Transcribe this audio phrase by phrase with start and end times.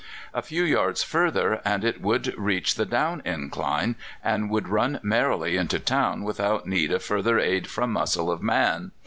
[0.33, 5.57] A few yards further, and it would reach the down incline, and would run merrily
[5.57, 8.93] into town without need of further aid from muscle of man.